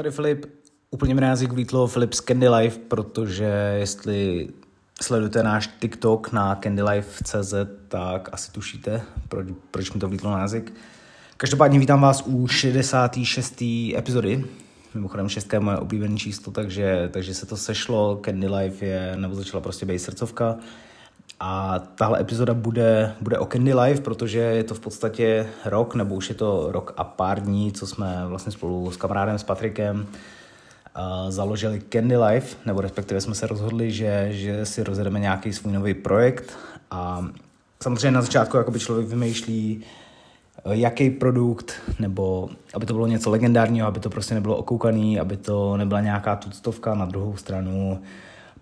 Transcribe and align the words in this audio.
Tady 0.00 0.10
Filip, 0.10 0.46
úplně 0.90 1.24
jazyk 1.24 1.52
vlítlo 1.52 1.86
Filip 1.86 2.12
z 2.12 2.20
Candy 2.20 2.48
Life, 2.48 2.78
protože 2.88 3.74
jestli 3.78 4.48
sledujete 5.02 5.42
náš 5.42 5.70
TikTok 5.80 6.32
na 6.32 6.54
candylife.cz, 6.54 7.54
tak 7.88 8.28
asi 8.32 8.52
tušíte, 8.52 9.02
proč, 9.28 9.48
proč 9.70 9.92
mi 9.92 10.00
to 10.00 10.08
vlítlo 10.08 10.30
na 10.30 10.40
jazyk. 10.40 10.72
Každopádně 11.36 11.78
vítám 11.78 12.00
vás 12.00 12.22
u 12.26 12.48
66. 12.48 13.62
epizody. 13.96 14.44
Mimochodem 14.94 15.28
6 15.28 15.52
je 15.52 15.60
moje 15.60 15.76
oblíbené 15.76 16.16
číslo, 16.16 16.52
takže, 16.52 17.08
takže 17.12 17.34
se 17.34 17.46
to 17.46 17.56
sešlo. 17.56 18.20
Candy 18.24 18.48
Life 18.48 18.86
je, 18.86 19.16
nebo 19.16 19.34
začala 19.34 19.60
prostě 19.60 19.86
být 19.86 19.98
srdcovka. 19.98 20.56
A 21.40 21.78
tahle 21.78 22.20
epizoda 22.20 22.54
bude, 22.54 23.14
bude 23.20 23.38
o 23.38 23.46
Candy 23.46 23.74
Life, 23.74 24.02
protože 24.02 24.38
je 24.38 24.64
to 24.64 24.74
v 24.74 24.80
podstatě 24.80 25.46
rok, 25.64 25.94
nebo 25.94 26.14
už 26.14 26.28
je 26.28 26.34
to 26.34 26.72
rok 26.72 26.94
a 26.96 27.04
pár 27.04 27.40
dní, 27.40 27.72
co 27.72 27.86
jsme 27.86 28.22
vlastně 28.26 28.52
spolu 28.52 28.90
s 28.90 28.96
kamarádem, 28.96 29.38
s 29.38 29.42
Patrikem 29.42 30.00
uh, 30.00 31.30
založili 31.30 31.82
Candy 31.88 32.16
Life, 32.16 32.56
nebo 32.66 32.80
respektive 32.80 33.20
jsme 33.20 33.34
se 33.34 33.46
rozhodli, 33.46 33.92
že, 33.92 34.28
že 34.30 34.66
si 34.66 34.84
rozjedeme 34.84 35.20
nějaký 35.20 35.52
svůj 35.52 35.72
nový 35.72 35.94
projekt. 35.94 36.58
A 36.90 37.26
samozřejmě 37.82 38.10
na 38.10 38.22
začátku 38.22 38.56
jakoby 38.56 38.80
člověk 38.80 39.08
vymýšlí, 39.08 39.84
jaký 40.70 41.10
produkt, 41.10 41.72
nebo 41.98 42.48
aby 42.74 42.86
to 42.86 42.94
bylo 42.94 43.06
něco 43.06 43.30
legendárního, 43.30 43.86
aby 43.86 44.00
to 44.00 44.10
prostě 44.10 44.34
nebylo 44.34 44.56
okoukaný, 44.56 45.20
aby 45.20 45.36
to 45.36 45.76
nebyla 45.76 46.00
nějaká 46.00 46.36
tuctovka 46.36 46.94
na 46.94 47.04
druhou 47.04 47.36
stranu, 47.36 48.00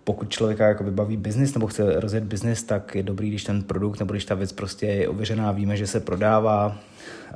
pokud 0.09 0.29
člověka 0.29 0.67
jakoby 0.67 0.91
baví 0.91 1.17
biznis 1.17 1.53
nebo 1.53 1.67
chce 1.67 1.99
rozjet 1.99 2.23
biznis, 2.23 2.63
tak 2.63 2.95
je 2.95 3.03
dobrý, 3.03 3.29
když 3.29 3.43
ten 3.43 3.63
produkt 3.63 3.99
nebo 3.99 4.13
když 4.13 4.25
ta 4.25 4.35
věc 4.35 4.51
prostě 4.51 4.85
je 4.85 5.07
ověřená, 5.07 5.51
víme, 5.51 5.77
že 5.77 5.87
se 5.87 5.99
prodává. 5.99 6.77
Eh, 7.31 7.35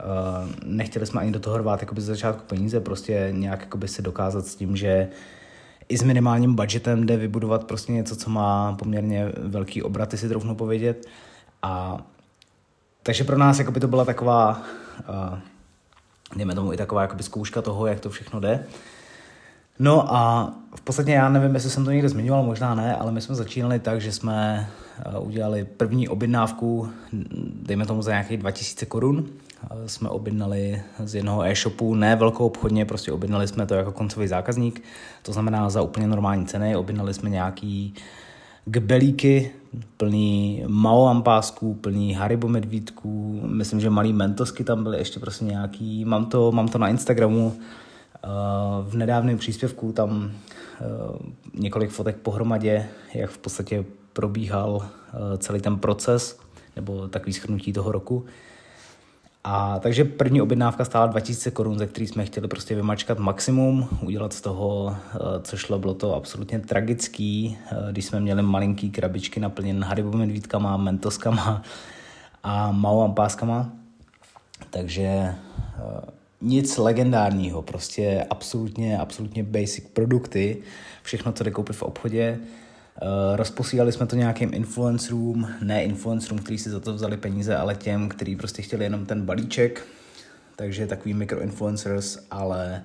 nechtěli 0.65 1.05
jsme 1.05 1.21
ani 1.21 1.31
do 1.31 1.39
toho 1.39 1.57
rvát 1.57 1.81
jakoby 1.81 2.01
z 2.01 2.05
začátku 2.05 2.43
peníze, 2.47 2.79
prostě 2.79 3.27
nějak 3.31 3.59
jakoby 3.59 3.87
se 3.87 4.01
dokázat 4.01 4.45
s 4.45 4.55
tím, 4.55 4.75
že 4.75 5.07
i 5.89 5.97
s 5.97 6.03
minimálním 6.03 6.55
budgetem 6.55 7.05
jde 7.05 7.17
vybudovat 7.17 7.63
prostě 7.63 7.91
něco, 7.91 8.15
co 8.15 8.29
má 8.29 8.73
poměrně 8.73 9.31
velký 9.37 9.83
obraty, 9.83 10.17
si 10.17 10.29
troufnu 10.29 10.55
povědět. 10.55 11.05
A 11.61 11.97
takže 13.03 13.23
pro 13.23 13.37
nás 13.37 13.59
jakoby 13.59 13.79
to 13.79 13.87
byla 13.87 14.05
taková, 14.05 14.63
uh, 15.09 15.39
dejme 16.35 16.55
tomu 16.55 16.73
i 16.73 16.77
taková 16.77 17.01
jakoby 17.01 17.23
zkouška 17.23 17.61
toho, 17.61 17.87
jak 17.87 17.99
to 17.99 18.09
všechno 18.09 18.39
jde. 18.39 18.65
No 19.79 20.15
a 20.15 20.53
v 20.75 20.81
podstatě 20.81 21.11
já 21.11 21.29
nevím, 21.29 21.53
jestli 21.53 21.69
jsem 21.69 21.85
to 21.85 21.91
někde 21.91 22.09
zmiňoval, 22.09 22.43
možná 22.43 22.75
ne, 22.75 22.95
ale 22.95 23.11
my 23.11 23.21
jsme 23.21 23.35
začínali 23.35 23.79
tak, 23.79 24.01
že 24.01 24.11
jsme 24.11 24.69
eh, 24.99 25.19
udělali 25.19 25.65
první 25.65 26.07
objednávku, 26.07 26.89
dejme 27.61 27.85
tomu 27.85 28.01
za 28.01 28.11
nějakých 28.11 28.37
2000 28.37 28.85
korun. 28.85 29.25
Eh, 29.71 29.89
jsme 29.89 30.09
objednali 30.09 30.81
z 31.03 31.15
jednoho 31.15 31.43
e-shopu, 31.43 31.95
ne 31.95 32.15
velkou 32.15 32.45
obchodně, 32.45 32.85
prostě 32.85 33.11
objednali 33.11 33.47
jsme 33.47 33.65
to 33.65 33.73
jako 33.73 33.91
koncový 33.91 34.27
zákazník, 34.27 34.83
to 35.21 35.33
znamená 35.33 35.69
za 35.69 35.81
úplně 35.81 36.07
normální 36.07 36.45
ceny, 36.45 36.75
objednali 36.75 37.13
jsme 37.13 37.29
nějaký 37.29 37.93
gbelíky, 38.65 39.51
plný 39.97 40.63
Mao 40.67 41.21
pásků, 41.21 41.73
plný 41.73 42.13
Haribo 42.13 42.47
medvídků, 42.47 43.41
myslím, 43.45 43.79
že 43.79 43.89
malý 43.89 44.13
mentosky 44.13 44.63
tam 44.63 44.83
byly 44.83 44.97
ještě 44.97 45.19
prostě 45.19 45.45
nějaký, 45.45 46.05
mám 46.05 46.25
to, 46.25 46.51
mám 46.51 46.67
to 46.67 46.77
na 46.77 46.87
Instagramu, 46.87 47.53
v 48.83 48.95
nedávném 48.95 49.37
příspěvku 49.37 49.91
tam 49.91 50.31
eh, 50.31 50.83
několik 51.53 51.89
fotek 51.89 52.17
pohromadě, 52.17 52.89
jak 53.13 53.29
v 53.29 53.37
podstatě 53.37 53.85
probíhal 54.13 54.85
eh, 54.85 55.37
celý 55.37 55.61
ten 55.61 55.79
proces, 55.79 56.39
nebo 56.75 57.07
takový 57.07 57.33
schrnutí 57.33 57.73
toho 57.73 57.91
roku. 57.91 58.25
A 59.43 59.79
takže 59.79 60.03
první 60.03 60.41
objednávka 60.41 60.85
stála 60.85 61.07
2000 61.07 61.51
korun, 61.51 61.79
ze 61.79 61.87
který 61.87 62.07
jsme 62.07 62.25
chtěli 62.25 62.47
prostě 62.47 62.75
vymačkat 62.75 63.19
maximum, 63.19 63.87
udělat 64.01 64.33
z 64.33 64.41
toho, 64.41 64.95
eh, 65.15 65.17
co 65.41 65.57
šlo, 65.57 65.79
bylo 65.79 65.93
to 65.93 66.15
absolutně 66.15 66.59
tragický, 66.59 67.57
když 67.91 68.05
jsme 68.05 68.19
měli 68.19 68.41
malinký 68.41 68.91
krabičky 68.91 69.39
naplněné 69.39 69.85
Haribo 69.85 70.17
medvídkama, 70.17 70.77
mentoskama 70.77 71.61
a 72.43 72.71
Mao 72.71 73.11
páskama. 73.11 73.69
Takže 74.69 75.35
nic 76.43 76.77
legendárního, 76.77 77.61
prostě 77.61 78.25
absolutně, 78.29 78.97
absolutně 78.97 79.43
basic 79.43 79.85
produkty, 79.93 80.57
všechno, 81.03 81.31
co 81.31 81.43
jde 81.43 81.51
koupit 81.51 81.75
v 81.75 81.83
obchodě. 81.83 82.39
Uh, 83.01 83.35
rozposílali 83.35 83.91
jsme 83.91 84.05
to 84.05 84.15
nějakým 84.15 84.53
influencerům, 84.53 85.47
ne 85.61 85.83
influencerům, 85.83 86.39
kteří 86.39 86.57
si 86.57 86.69
za 86.69 86.79
to 86.79 86.93
vzali 86.93 87.17
peníze, 87.17 87.55
ale 87.57 87.75
těm, 87.75 88.09
kteří 88.09 88.35
prostě 88.35 88.61
chtěli 88.61 88.83
jenom 88.83 89.05
ten 89.05 89.25
balíček, 89.25 89.87
takže 90.55 90.87
takový 90.87 91.13
microinfluencers, 91.13 92.19
ale 92.31 92.83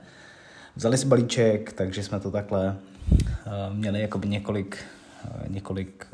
vzali 0.76 0.98
si 0.98 1.06
balíček, 1.06 1.72
takže 1.72 2.02
jsme 2.02 2.20
to 2.20 2.30
takhle 2.30 2.76
uh, 3.10 3.76
měli 3.76 4.00
jakoby 4.00 4.28
několik, 4.28 4.78
uh, 5.24 5.52
několik 5.52 6.06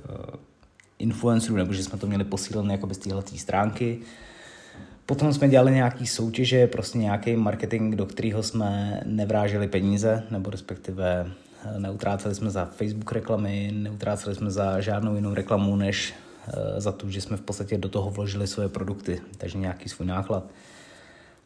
influencerů, 0.98 1.56
nebo 1.56 1.72
že 1.72 1.84
jsme 1.84 1.98
to 1.98 2.06
měli 2.06 2.24
posílené 2.24 2.74
jakoby 2.74 2.94
z 2.94 2.98
téhle 2.98 3.22
stránky. 3.36 3.98
Potom 5.06 5.32
jsme 5.32 5.48
dělali 5.48 5.72
nějaký 5.72 6.06
soutěže, 6.06 6.66
prostě 6.66 6.98
nějaký 6.98 7.36
marketing, 7.36 7.94
do 7.94 8.06
kterého 8.06 8.42
jsme 8.42 9.00
nevráželi 9.06 9.68
peníze, 9.68 10.22
nebo 10.30 10.50
respektive 10.50 11.26
eh, 11.64 11.78
neutráceli 11.78 12.34
jsme 12.34 12.50
za 12.50 12.64
Facebook 12.64 13.12
reklamy, 13.12 13.70
neutráceli 13.74 14.34
jsme 14.34 14.50
za 14.50 14.80
žádnou 14.80 15.14
jinou 15.14 15.34
reklamu, 15.34 15.76
než 15.76 16.14
eh, 16.48 16.80
za 16.80 16.92
to, 16.92 17.10
že 17.10 17.20
jsme 17.20 17.36
v 17.36 17.40
podstatě 17.40 17.78
do 17.78 17.88
toho 17.88 18.10
vložili 18.10 18.46
svoje 18.46 18.68
produkty, 18.68 19.20
takže 19.38 19.58
nějaký 19.58 19.88
svůj 19.88 20.06
náklad. 20.06 20.50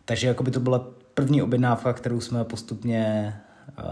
Takže 0.05 0.27
jako 0.27 0.43
by 0.43 0.51
to 0.51 0.61
byla 0.61 0.87
první 1.15 1.43
objednávka, 1.43 1.93
kterou 1.93 2.21
jsme 2.21 2.45
postupně 2.45 3.35
uh, 3.79 3.85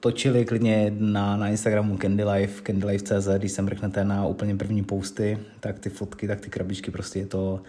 točili 0.00 0.44
klidně 0.44 0.92
na, 0.98 1.36
na 1.36 1.48
Instagramu 1.48 1.96
CandyLife, 1.96 2.62
CandyLife.cz, 2.62 3.28
když 3.38 3.52
sem 3.52 3.64
mrknete 3.64 4.04
na 4.04 4.26
úplně 4.26 4.56
první 4.56 4.84
posty, 4.84 5.38
tak 5.60 5.78
ty 5.78 5.90
fotky, 5.90 6.28
tak 6.28 6.40
ty 6.40 6.50
krabičky, 6.50 6.90
prostě 6.90 7.18
je 7.18 7.26
to 7.26 7.60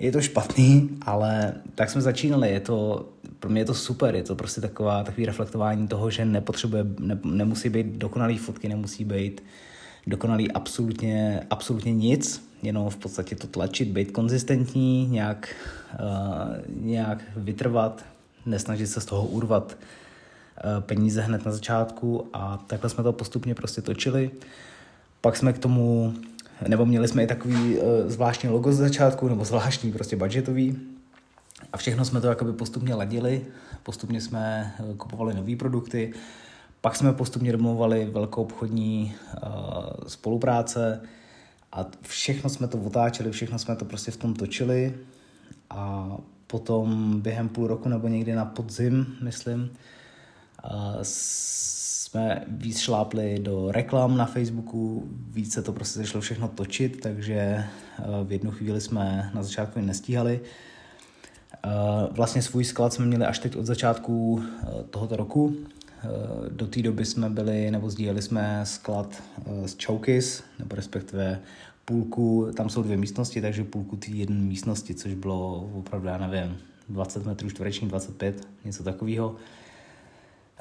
je 0.00 0.12
to 0.12 0.20
špatný, 0.20 0.90
ale 1.02 1.54
tak 1.74 1.90
jsme 1.90 2.00
začínali, 2.00 2.50
je 2.50 2.60
to, 2.60 3.08
pro 3.38 3.50
mě 3.50 3.60
je 3.60 3.64
to 3.64 3.74
super, 3.74 4.14
je 4.14 4.22
to 4.22 4.34
prostě 4.34 4.60
taková, 4.60 5.04
takový 5.04 5.26
reflektování 5.26 5.88
toho, 5.88 6.10
že 6.10 6.24
nepotřebuje, 6.24 6.86
ne, 6.98 7.18
nemusí 7.24 7.68
být 7.68 7.86
dokonalý 7.86 8.38
fotky, 8.38 8.68
nemusí 8.68 9.04
být 9.04 9.42
dokonalý 10.06 10.52
absolutně, 10.52 11.46
absolutně 11.50 11.92
nic, 11.92 12.50
jenom 12.62 12.90
v 12.90 12.96
podstatě 12.96 13.36
to 13.36 13.46
tlačit, 13.46 13.88
být 13.88 14.10
konzistentní, 14.10 15.06
nějak, 15.06 15.54
uh, 15.92 16.84
nějak 16.84 17.18
vytrvat, 17.36 18.04
nesnažit 18.46 18.88
se 18.88 19.00
z 19.00 19.04
toho 19.04 19.26
urvat 19.26 19.76
uh, 19.76 20.84
peníze 20.84 21.20
hned 21.20 21.44
na 21.44 21.52
začátku. 21.52 22.28
A 22.32 22.64
takhle 22.66 22.90
jsme 22.90 23.04
to 23.04 23.12
postupně 23.12 23.54
prostě 23.54 23.82
točili. 23.82 24.30
Pak 25.20 25.36
jsme 25.36 25.52
k 25.52 25.58
tomu 25.58 26.14
nebo 26.68 26.86
měli 26.86 27.08
jsme 27.08 27.22
i 27.22 27.26
takový 27.26 27.78
uh, 27.78 27.82
zvláštní 28.06 28.48
logo 28.48 28.72
z 28.72 28.76
začátku, 28.76 29.28
nebo 29.28 29.44
zvláštní 29.44 29.92
prostě 29.92 30.16
budgetový. 30.16 30.78
A 31.72 31.76
všechno 31.76 32.04
jsme 32.04 32.20
to 32.20 32.26
jakoby 32.26 32.52
postupně 32.52 32.94
ladili, 32.94 33.46
postupně 33.82 34.20
jsme 34.20 34.74
uh, 34.78 34.96
kupovali 34.96 35.34
nové 35.34 35.56
produkty, 35.56 36.12
pak 36.80 36.96
jsme 36.96 37.12
postupně 37.12 37.52
domluvali 37.52 38.10
velkou 38.12 38.42
obchodní 38.42 39.14
uh, 39.34 39.50
spolupráce 40.06 41.00
a 41.72 41.86
všechno 42.02 42.50
jsme 42.50 42.68
to 42.68 42.78
otáčeli, 42.78 43.30
všechno 43.30 43.58
jsme 43.58 43.76
to 43.76 43.84
prostě 43.84 44.10
v 44.10 44.16
tom 44.16 44.34
točili 44.34 44.94
a 45.70 46.08
potom 46.46 47.20
během 47.20 47.48
půl 47.48 47.66
roku 47.66 47.88
nebo 47.88 48.08
někdy 48.08 48.34
na 48.34 48.44
podzim, 48.44 49.06
myslím, 49.22 49.70
jsme 52.10 52.44
víc 52.48 52.78
šlápli 52.78 53.38
do 53.38 53.72
reklam 53.72 54.16
na 54.16 54.26
Facebooku, 54.26 55.08
víc 55.30 55.52
se 55.52 55.62
to 55.62 55.72
prostě 55.72 55.98
začalo 55.98 56.20
všechno 56.20 56.48
točit, 56.48 57.00
takže 57.00 57.34
eh, 57.34 57.64
v 58.24 58.32
jednu 58.32 58.50
chvíli 58.50 58.80
jsme 58.80 59.30
na 59.34 59.42
začátku 59.42 59.80
nestíhali. 59.80 60.40
Eh, 61.64 61.68
vlastně 62.10 62.42
svůj 62.42 62.64
sklad 62.64 62.92
jsme 62.92 63.06
měli 63.06 63.24
až 63.24 63.38
teď 63.38 63.56
od 63.56 63.66
začátku 63.66 64.42
eh, 64.42 64.66
tohoto 64.90 65.16
roku. 65.16 65.56
Do 66.50 66.66
té 66.66 66.82
doby 66.82 67.04
jsme 67.04 67.30
byli, 67.30 67.70
nebo 67.70 67.90
sdíleli 67.90 68.22
jsme 68.22 68.60
sklad 68.64 69.22
z 69.66 69.84
Chokis, 69.84 70.42
nebo 70.58 70.76
respektive 70.76 71.40
půlku, 71.84 72.50
tam 72.56 72.68
jsou 72.68 72.82
dvě 72.82 72.96
místnosti, 72.96 73.40
takže 73.40 73.64
půlku 73.64 73.96
té 73.96 74.10
jedné 74.10 74.40
místnosti, 74.40 74.94
což 74.94 75.14
bylo 75.14 75.70
opravdu, 75.74 76.08
já 76.08 76.18
nevím, 76.18 76.56
20 76.88 77.26
metrů 77.26 77.50
čtvereční, 77.50 77.88
25, 77.88 78.48
něco 78.64 78.84
takového. 78.84 79.36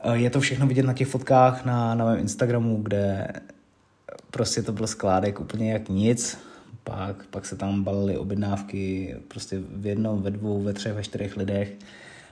Eh, 0.03 0.17
je 0.17 0.29
to 0.29 0.39
všechno 0.39 0.67
vidět 0.67 0.85
na 0.85 0.93
těch 0.93 1.07
fotkách 1.07 1.65
na, 1.65 1.95
na 1.95 2.05
mém 2.05 2.19
Instagramu, 2.19 2.83
kde 2.83 3.27
prostě 4.31 4.61
to 4.61 4.71
byl 4.71 4.87
skládek 4.87 5.39
úplně 5.39 5.73
jak 5.73 5.89
nic. 5.89 6.37
Pak, 6.83 7.25
pak 7.25 7.45
se 7.45 7.55
tam 7.55 7.83
balily 7.83 8.17
objednávky 8.17 9.15
prostě 9.27 9.59
v 9.75 9.85
jednom, 9.85 10.21
ve 10.21 10.31
dvou, 10.31 10.61
ve 10.63 10.73
třech, 10.73 10.93
ve 10.93 11.03
čtyřech 11.03 11.37
lidech. 11.37 11.73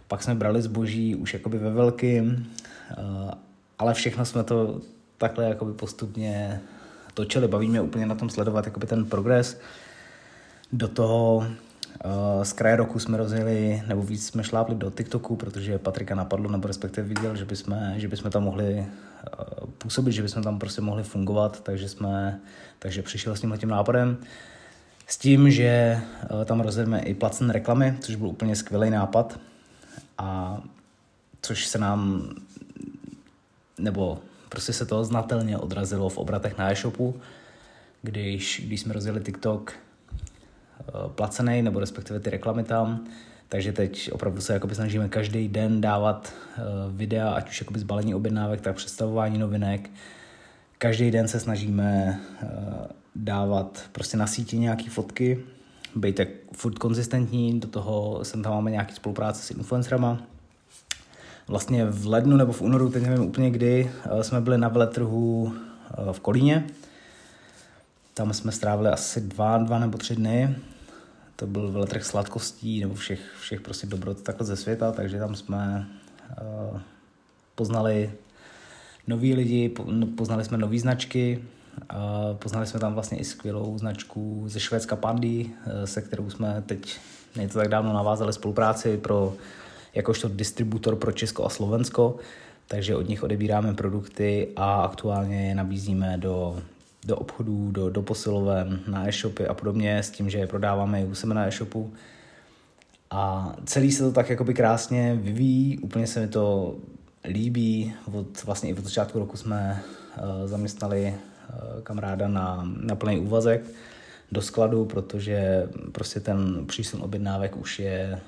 Pak 0.07 0.23
jsme 0.23 0.35
brali 0.35 0.61
zboží 0.61 1.15
už 1.15 1.33
jakoby 1.33 1.57
ve 1.57 1.69
velkým, 1.69 2.47
eh, 2.91 2.95
ale 3.79 3.93
všechno 3.93 4.25
jsme 4.25 4.43
to 4.43 4.81
takhle 5.17 5.45
jakoby 5.45 5.73
postupně 5.73 6.61
točili. 7.13 7.47
Baví 7.47 7.67
mě 7.67 7.81
úplně 7.81 8.05
na 8.05 8.15
tom 8.15 8.29
sledovat 8.29 8.65
jakoby 8.65 8.87
ten 8.87 9.05
progres. 9.05 9.59
Do 10.71 10.87
toho 10.87 11.47
z 12.43 12.53
kraje 12.53 12.75
roku 12.75 12.99
jsme 12.99 13.17
rozjeli, 13.17 13.83
nebo 13.87 14.01
víc 14.01 14.27
jsme 14.27 14.43
šlápli 14.43 14.75
do 14.75 14.91
TikToku, 14.91 15.35
protože 15.35 15.79
Patrika 15.79 16.15
napadlo, 16.15 16.51
nebo 16.51 16.67
respektive 16.67 17.07
viděl, 17.07 17.35
že 17.35 17.45
bychom, 17.45 17.93
že 17.95 18.07
bychom 18.07 18.31
tam 18.31 18.43
mohli 18.43 18.85
působit, 19.77 20.11
že 20.11 20.21
bychom 20.21 20.43
tam 20.43 20.59
prostě 20.59 20.81
mohli 20.81 21.03
fungovat, 21.03 21.63
takže 21.63 21.89
jsme, 21.89 22.39
takže 22.79 23.01
přišel 23.01 23.35
s 23.35 23.41
tímhle 23.41 23.57
tím 23.57 23.69
nápadem. 23.69 24.17
S 25.07 25.17
tím, 25.17 25.51
že 25.51 25.99
tam 26.45 26.59
rozjedeme 26.59 26.99
i 26.99 27.13
placené 27.13 27.53
reklamy, 27.53 27.97
což 27.99 28.15
byl 28.15 28.27
úplně 28.27 28.55
skvělý 28.55 28.89
nápad 28.89 29.39
a 30.17 30.61
což 31.41 31.67
se 31.67 31.77
nám, 31.77 32.29
nebo 33.77 34.19
prostě 34.49 34.73
se 34.73 34.85
to 34.85 35.03
znatelně 35.05 35.57
odrazilo 35.57 36.09
v 36.09 36.17
obratech 36.17 36.57
na 36.57 36.71
e-shopu, 36.71 37.15
když, 38.01 38.61
když 38.65 38.81
jsme 38.81 38.93
rozjeli 38.93 39.21
TikTok 39.21 39.73
eh, 39.73 39.86
placený, 41.07 41.61
nebo 41.61 41.79
respektive 41.79 42.19
ty 42.19 42.29
reklamy 42.29 42.63
tam, 42.63 43.05
takže 43.49 43.71
teď 43.71 44.09
opravdu 44.13 44.41
se 44.41 44.53
jakoby 44.53 44.75
snažíme 44.75 45.09
každý 45.09 45.47
den 45.47 45.81
dávat 45.81 46.33
uh, 46.57 46.63
videa, 46.97 47.29
ať 47.29 47.49
už 47.49 47.61
jakoby 47.61 47.79
zbalení 47.79 48.15
objednávek, 48.15 48.61
tak 48.61 48.75
představování 48.75 49.37
novinek. 49.37 49.89
Každý 50.77 51.11
den 51.11 51.27
se 51.27 51.39
snažíme 51.39 52.19
uh, 52.43 52.49
dávat 53.15 53.83
prostě 53.91 54.17
na 54.17 54.27
síti 54.27 54.59
nějaké 54.59 54.89
fotky, 54.89 55.39
být 55.95 56.15
tak 56.15 56.27
furt 56.53 56.77
konzistentní, 56.77 57.59
do 57.59 57.67
toho 57.67 58.19
sem 58.23 58.43
tam 58.43 58.53
máme 58.53 58.71
nějaký 58.71 58.95
spolupráce 58.95 59.43
s 59.43 59.51
influencerama. 59.51 60.21
Vlastně 61.47 61.85
v 61.85 62.07
lednu 62.07 62.37
nebo 62.37 62.51
v 62.53 62.61
únoru, 62.61 62.89
teď 62.89 63.03
nevím 63.03 63.25
úplně 63.25 63.51
kdy, 63.51 63.91
jsme 64.21 64.41
byli 64.41 64.57
na 64.57 64.67
veletrhu 64.67 65.53
v 66.11 66.19
Kolíně, 66.19 66.67
tam 68.17 68.33
jsme 68.33 68.51
strávili 68.51 68.89
asi 68.89 69.21
dva, 69.21 69.57
dva 69.57 69.79
nebo 69.79 69.97
tři 69.97 70.15
dny. 70.15 70.55
To 71.35 71.47
byl 71.47 71.71
veletrh 71.71 72.03
sladkostí 72.03 72.81
nebo 72.81 72.95
všech, 72.95 73.19
všech 73.41 73.61
prostě 73.61 73.87
dobrot 73.87 74.21
takhle 74.21 74.47
ze 74.47 74.55
světa, 74.55 74.91
takže 74.91 75.19
tam 75.19 75.35
jsme 75.35 75.87
uh, 76.71 76.79
poznali 77.55 78.11
nový 79.07 79.33
lidi, 79.33 79.73
no, 79.85 80.07
poznali 80.07 80.45
jsme 80.45 80.57
nové 80.57 80.79
značky, 80.79 81.43
uh, 81.93 82.37
poznali 82.37 82.67
jsme 82.67 82.79
tam 82.79 82.93
vlastně 82.93 83.17
i 83.17 83.23
skvělou 83.23 83.77
značku 83.77 84.43
ze 84.47 84.59
Švédska 84.59 84.95
Pandy, 84.95 85.45
uh, 85.45 85.83
se 85.85 86.01
kterou 86.01 86.29
jsme 86.29 86.63
teď 86.65 86.99
to 87.51 87.59
tak 87.59 87.67
dávno 87.67 87.93
navázali 87.93 88.33
spolupráci 88.33 88.97
pro 88.97 89.33
jakožto 89.95 90.29
distributor 90.29 90.95
pro 90.95 91.11
Česko 91.11 91.45
a 91.45 91.49
Slovensko, 91.49 92.15
takže 92.67 92.95
od 92.95 93.09
nich 93.09 93.23
odebíráme 93.23 93.73
produkty 93.73 94.47
a 94.55 94.81
aktuálně 94.81 95.47
je 95.47 95.55
nabízíme 95.55 96.17
do 96.17 96.61
do 97.07 97.15
obchodů, 97.15 97.71
do, 97.71 97.89
do 97.89 98.01
posiloven, 98.01 98.79
na 98.87 99.07
e-shopy 99.07 99.47
a 99.47 99.53
podobně, 99.53 99.97
s 99.97 100.09
tím, 100.09 100.29
že 100.29 100.37
je 100.37 100.47
prodáváme 100.47 101.01
i 101.01 101.05
u 101.05 101.15
sebe 101.15 101.33
na 101.33 101.47
e-shopu. 101.47 101.93
A 103.11 103.53
celý 103.65 103.91
se 103.91 104.03
to 104.03 104.11
tak 104.11 104.29
jakoby 104.29 104.53
krásně 104.53 105.15
vyvíjí, 105.21 105.79
úplně 105.79 106.07
se 106.07 106.19
mi 106.19 106.27
to 106.27 106.75
líbí. 107.25 107.93
Od, 108.13 108.43
vlastně 108.43 108.69
i 108.69 108.73
od 108.73 108.83
začátku 108.83 109.19
roku 109.19 109.37
jsme 109.37 109.83
uh, 110.17 110.47
zaměstnali 110.47 111.15
uh, 111.49 111.81
kamaráda 111.81 112.27
na, 112.27 112.67
na 112.81 112.95
plný 112.95 113.19
úvazek 113.19 113.65
do 114.31 114.41
skladu, 114.41 114.85
protože 114.85 115.69
prostě 115.91 116.19
ten 116.19 116.65
přísun 116.65 117.01
objednávek 117.01 117.57
už 117.57 117.79
je 117.79 118.19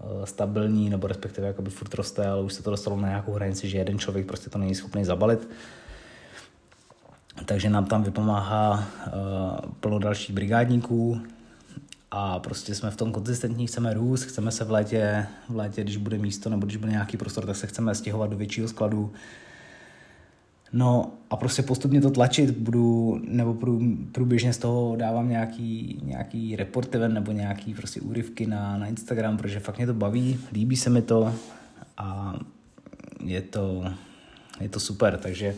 uh, 0.00 0.24
stabilní, 0.24 0.90
nebo 0.90 1.06
respektive 1.06 1.46
jakoby 1.46 1.70
furt 1.70 1.94
roste, 1.94 2.26
ale 2.26 2.42
už 2.42 2.52
se 2.52 2.62
to 2.62 2.70
dostalo 2.70 3.00
na 3.00 3.08
nějakou 3.08 3.32
hranici, 3.32 3.68
že 3.68 3.78
jeden 3.78 3.98
člověk 3.98 4.26
prostě 4.26 4.50
to 4.50 4.58
není 4.58 4.74
schopný 4.74 5.04
zabalit 5.04 5.48
takže 7.44 7.70
nám 7.70 7.84
tam 7.84 8.02
vypomáhá 8.02 8.72
uh, 8.78 9.72
plno 9.80 9.98
dalších 9.98 10.34
brigádníků 10.34 11.20
a 12.10 12.38
prostě 12.38 12.74
jsme 12.74 12.90
v 12.90 12.96
tom 12.96 13.12
konzistentní, 13.12 13.66
chceme 13.66 13.94
růst, 13.94 14.22
chceme 14.22 14.50
se 14.50 14.64
v 14.64 14.70
létě, 14.70 15.26
v 15.48 15.56
létě, 15.56 15.82
když 15.82 15.96
bude 15.96 16.18
místo 16.18 16.50
nebo 16.50 16.66
když 16.66 16.76
bude 16.76 16.92
nějaký 16.92 17.16
prostor, 17.16 17.46
tak 17.46 17.56
se 17.56 17.66
chceme 17.66 17.94
stěhovat 17.94 18.30
do 18.30 18.36
většího 18.36 18.68
skladu. 18.68 19.12
No 20.72 21.12
a 21.30 21.36
prostě 21.36 21.62
postupně 21.62 22.00
to 22.00 22.10
tlačit 22.10 22.50
budu, 22.50 23.20
nebo 23.24 23.54
prů, 23.54 23.80
průběžně 24.12 24.52
z 24.52 24.58
toho 24.58 24.96
dávám 24.96 25.28
nějaký, 25.28 26.00
nějaký 26.02 26.56
report 26.56 26.94
nebo 27.08 27.32
nějaký 27.32 27.74
prostě 27.74 28.00
úryvky 28.00 28.46
na, 28.46 28.78
na 28.78 28.86
Instagram, 28.86 29.36
protože 29.36 29.60
fakt 29.60 29.76
mě 29.76 29.86
to 29.86 29.94
baví, 29.94 30.40
líbí 30.52 30.76
se 30.76 30.90
mi 30.90 31.02
to 31.02 31.34
a 31.96 32.34
je 33.24 33.42
to, 33.42 33.84
je 34.60 34.68
to 34.68 34.80
super, 34.80 35.18
takže 35.18 35.54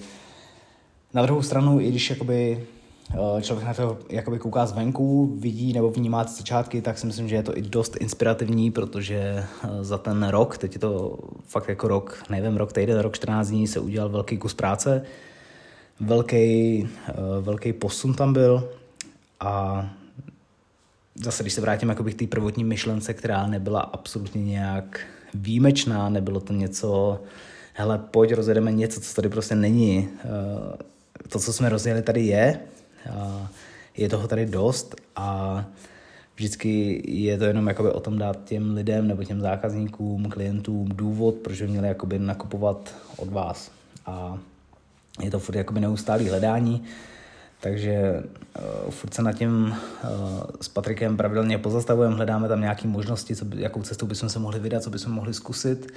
na 1.17 1.23
druhou 1.23 1.43
stranu, 1.43 1.81
i 1.81 1.89
když 1.89 2.11
jakoby 2.11 2.67
eh, 3.11 3.43
člověk 3.43 3.67
na 3.67 3.75
to 3.75 3.99
jakoby 4.11 4.39
kouká 4.39 4.67
zvenku, 4.67 5.37
vidí 5.41 5.73
nebo 5.73 5.91
vnímá 5.91 6.25
ty 6.25 6.33
začátky, 6.33 6.83
tak 6.83 6.99
si 6.99 7.07
myslím, 7.07 7.29
že 7.29 7.37
je 7.37 7.43
to 7.43 7.59
i 7.59 7.63
dost 7.63 7.97
inspirativní, 8.01 8.71
protože 8.71 9.17
eh, 9.17 9.45
za 9.81 9.99
ten 9.99 10.29
rok, 10.29 10.59
teď 10.59 10.73
je 10.75 10.79
to 10.79 11.19
fakt 11.47 11.69
jako 11.69 11.89
rok, 11.89 12.23
nevím, 12.31 12.57
rok 12.57 12.73
týden, 12.73 12.99
rok 12.99 13.15
14 13.15 13.49
dní 13.49 13.67
se 13.67 13.81
udělal 13.81 14.09
velký 14.09 14.39
kus 14.39 14.55
práce, 14.55 15.03
velký, 16.01 16.89
eh, 17.09 17.13
velký 17.41 17.73
posun 17.73 18.15
tam 18.15 18.33
byl. 18.33 18.69
A 19.41 19.87
zase, 21.15 21.43
když 21.43 21.53
se 21.53 21.61
vrátím 21.61 21.95
k 21.95 22.15
té 22.15 22.27
prvotní 22.27 22.65
myšlence, 22.65 23.15
která 23.15 23.47
nebyla 23.47 23.81
absolutně 23.81 24.45
nějak 24.45 25.01
výjimečná, 25.35 26.09
nebylo 26.09 26.41
to 26.41 26.53
něco, 26.53 27.21
hele, 27.73 27.99
pojď, 28.11 28.33
rozjedeme 28.33 28.73
něco, 28.73 29.01
co 29.01 29.15
tady 29.15 29.29
prostě 29.29 29.55
není 29.55 30.09
to, 31.29 31.39
co 31.39 31.53
jsme 31.53 31.69
rozjeli, 31.69 32.03
tady 32.03 32.21
je. 32.21 32.61
Je 33.97 34.09
toho 34.09 34.29
tady 34.29 34.47
dost 34.47 34.95
a 35.17 35.65
vždycky 36.37 37.03
je 37.07 37.39
to 37.39 37.45
jenom 37.45 37.67
jakoby 37.67 37.91
o 37.91 38.01
tom 38.01 38.19
dát 38.19 38.45
těm 38.45 38.75
lidem 38.75 39.09
nebo 39.09 39.25
těm 39.25 39.41
zákazníkům, 39.41 40.29
klientům 40.29 40.89
důvod, 40.89 41.35
proč 41.35 41.63
by 41.63 41.69
měli 41.69 41.89
jakoby 41.89 42.19
nakupovat 42.19 42.95
od 43.17 43.29
vás. 43.29 43.71
A 44.07 44.39
je 45.23 45.31
to 45.31 45.39
furt 45.39 45.57
jakoby 45.57 45.81
neustálý 45.81 46.29
hledání, 46.29 46.85
takže 47.61 48.23
uh, 48.85 48.91
furt 48.91 49.15
se 49.15 49.23
nad 49.23 49.33
tím 49.33 49.75
uh, 50.05 50.11
s 50.61 50.69
Patrikem 50.69 51.17
pravidelně 51.17 51.59
pozastavujeme, 51.59 52.15
hledáme 52.15 52.49
tam 52.49 52.61
nějaké 52.61 52.89
možnosti, 52.89 53.37
co 53.37 53.45
by, 53.45 53.63
jakou 53.63 53.83
cestou 53.83 54.07
bychom 54.07 54.29
se 54.29 54.39
mohli 54.39 54.61
vydat, 54.61 54.83
co 54.83 54.91
bychom 54.91 55.13
mohli 55.13 55.35
zkusit. 55.35 55.93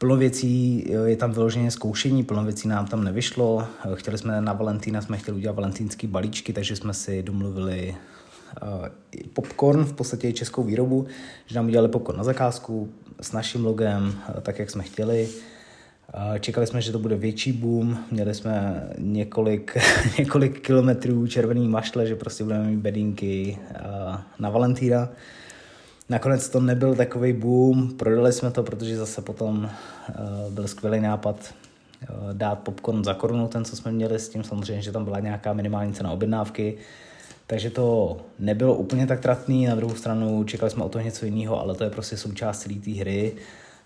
Plno 0.00 0.16
věcí 0.16 0.84
je 1.04 1.16
tam 1.16 1.32
vyloženě 1.32 1.70
zkoušení, 1.70 2.24
plno 2.24 2.44
věcí 2.44 2.68
nám 2.68 2.86
tam 2.86 3.04
nevyšlo. 3.04 3.66
Chtěli 3.94 4.18
jsme 4.18 4.40
na 4.40 4.52
Valentína, 4.52 5.00
jsme 5.00 5.16
chtěli 5.16 5.36
udělat 5.36 5.56
valentýnský 5.56 6.06
balíčky, 6.06 6.52
takže 6.52 6.76
jsme 6.76 6.94
si 6.94 7.22
domluvili 7.22 7.96
uh, 8.62 8.86
popcorn, 9.32 9.84
v 9.84 9.92
podstatě 9.92 10.32
českou 10.32 10.62
výrobu, 10.62 11.06
že 11.46 11.56
nám 11.56 11.66
udělali 11.66 11.88
popcorn 11.88 12.18
na 12.18 12.24
zakázku 12.24 12.88
s 13.20 13.32
naším 13.32 13.64
logem, 13.64 14.02
uh, 14.04 14.40
tak 14.40 14.58
jak 14.58 14.70
jsme 14.70 14.82
chtěli. 14.82 15.28
Uh, 16.14 16.38
čekali 16.38 16.66
jsme, 16.66 16.82
že 16.82 16.92
to 16.92 16.98
bude 16.98 17.16
větší 17.16 17.52
boom, 17.52 17.98
měli 18.10 18.34
jsme 18.34 18.86
několik, 18.98 19.76
několik 20.18 20.60
kilometrů 20.60 21.26
červený 21.26 21.68
mašle, 21.68 22.06
že 22.06 22.16
prostě 22.16 22.44
budeme 22.44 22.64
mít 22.64 22.80
bedinky 22.80 23.58
na 24.38 24.50
Valentína. 24.50 25.08
Nakonec 26.10 26.48
to 26.48 26.60
nebyl 26.60 26.94
takový 26.94 27.32
boom, 27.32 27.92
prodali 27.92 28.32
jsme 28.32 28.50
to, 28.50 28.62
protože 28.62 28.96
zase 28.96 29.22
potom 29.22 29.70
uh, 30.08 30.52
byl 30.52 30.68
skvělý 30.68 31.00
nápad 31.00 31.54
uh, 32.02 32.32
dát 32.32 32.58
popcorn 32.58 33.04
za 33.04 33.14
korunu, 33.14 33.48
ten, 33.48 33.64
co 33.64 33.76
jsme 33.76 33.92
měli, 33.92 34.18
s 34.18 34.28
tím. 34.28 34.44
Samozřejmě, 34.44 34.82
že 34.82 34.92
tam 34.92 35.04
byla 35.04 35.20
nějaká 35.20 35.52
minimální 35.52 35.92
cena 35.92 36.10
objednávky, 36.10 36.76
takže 37.46 37.70
to 37.70 38.16
nebylo 38.38 38.74
úplně 38.74 39.06
tak 39.06 39.20
tratný, 39.20 39.66
na 39.66 39.74
druhou 39.74 39.94
stranu 39.94 40.44
čekali 40.44 40.70
jsme 40.70 40.84
o 40.84 40.88
to 40.88 41.00
něco 41.00 41.24
jiného, 41.24 41.60
ale 41.60 41.74
to 41.74 41.84
je 41.84 41.90
prostě 41.90 42.16
součást 42.16 42.58
celé 42.58 42.74
té 42.74 42.90
hry, 42.90 43.32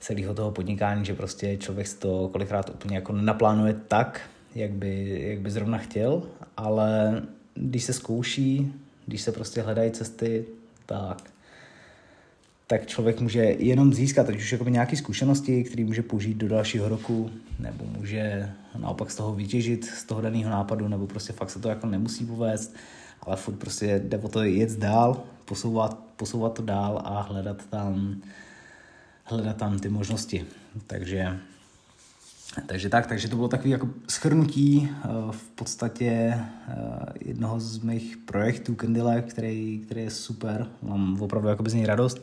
celého 0.01 0.35
toho 0.35 0.51
podnikání, 0.51 1.05
že 1.05 1.15
prostě 1.15 1.57
člověk 1.57 1.95
to 1.99 2.29
kolikrát 2.33 2.71
úplně 2.71 2.97
jako 2.97 3.13
nenaplánuje 3.13 3.77
tak, 3.89 4.21
jak 4.55 4.71
by, 4.71 5.21
jak 5.29 5.39
by 5.39 5.51
zrovna 5.51 5.79
chtěl, 5.79 6.23
ale 6.57 7.23
když 7.55 7.85
se 7.85 7.93
zkouší, 7.93 8.73
když 9.07 9.23
se 9.23 9.33
prostě 9.33 9.63
hledají 9.63 9.91
cesty, 9.91 10.45
tak 10.87 11.34
tak 12.67 12.87
člověk 12.87 13.21
může 13.21 13.41
jenom 13.43 13.95
získat 13.95 14.29
ať 14.29 14.37
už 14.37 14.53
jakoby 14.53 14.71
nějaké 14.71 14.97
zkušenosti, 14.97 15.65
které 15.65 15.85
může 15.85 16.03
použít 16.03 16.35
do 16.35 16.49
dalšího 16.49 16.89
roku, 16.89 17.31
nebo 17.59 17.85
může 17.99 18.53
naopak 18.79 19.11
z 19.11 19.17
toho 19.17 19.35
vytěžit, 19.35 19.85
z 19.85 20.05
toho 20.05 20.21
daného 20.21 20.51
nápadu, 20.51 20.89
nebo 20.89 21.07
prostě 21.07 21.33
fakt 21.33 21.51
se 21.51 21.59
to 21.59 21.69
jako 21.69 21.87
nemusí 21.87 22.27
povést, 22.27 22.77
ale 23.23 23.37
furt 23.37 23.55
prostě 23.55 24.03
jde 24.05 24.19
o 24.19 24.29
to 24.29 24.43
jet 24.43 24.79
dál, 24.79 25.23
posouvat, 25.45 25.99
posouvat 26.17 26.55
to 26.55 26.63
dál 26.63 27.03
a 27.05 27.21
hledat 27.21 27.67
tam, 27.71 28.17
hledat 29.25 29.57
tam 29.57 29.79
ty 29.79 29.89
možnosti. 29.89 30.47
Takže, 30.87 31.39
takže 32.67 32.89
tak, 32.89 33.07
takže 33.07 33.29
to 33.29 33.37
bylo 33.37 33.49
takové 33.49 33.71
jako 33.71 33.89
schrnutí 34.09 34.89
eh, 34.91 35.09
v 35.31 35.49
podstatě 35.49 36.11
eh, 36.11 36.75
jednoho 37.21 37.61
z 37.61 37.79
mých 37.79 38.17
projektů 38.17 38.75
Candy 38.75 39.03
Life, 39.03 39.29
který, 39.29 39.79
který 39.87 40.01
je 40.01 40.11
super, 40.11 40.67
mám 40.83 41.23
opravdu 41.23 41.49
jako 41.49 41.65
z 41.67 41.75
něj 41.75 41.87
radost. 41.87 42.21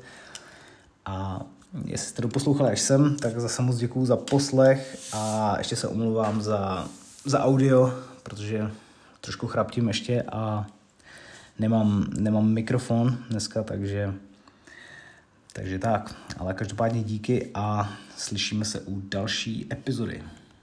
A 1.12 1.42
jestli 1.86 2.08
jste 2.08 2.22
doposlouchali 2.22 2.72
až 2.72 2.82
sem, 2.82 3.16
tak 3.16 3.40
zase 3.40 3.62
moc 3.62 3.78
děkuju 3.78 4.06
za 4.06 4.18
poslech 4.18 4.98
a 5.14 5.56
ještě 5.58 5.76
se 5.76 5.88
omluvám 5.88 6.42
za, 6.42 6.88
za 7.26 7.44
audio, 7.44 7.94
protože 8.24 8.72
trošku 9.22 9.48
chraptím 9.48 9.88
ještě 9.88 10.22
a 10.22 10.68
nemám, 11.60 12.06
nemám 12.18 12.50
mikrofon 12.50 13.18
dneska, 13.30 13.64
takže 13.64 14.14
Takže 15.54 15.80
tak, 15.80 16.16
ale 16.38 16.54
každopádně 16.54 17.04
díky 17.04 17.52
a 17.54 17.94
slyšíme 18.18 18.66
se 18.66 18.80
u 18.80 19.02
další 19.02 19.68
epizody. 19.72 20.24